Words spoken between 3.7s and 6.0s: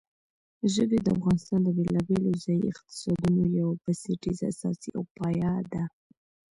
بنسټیزه اساس او پایایه ده.